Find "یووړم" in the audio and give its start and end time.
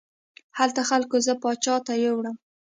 2.03-2.35